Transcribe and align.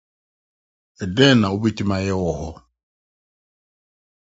Dɛn 1.15 1.35
na 1.39 1.47
wubetumi 1.53 1.93
ayɛ 1.97 2.15
wɔ 2.23 2.31
ho? 2.39 2.49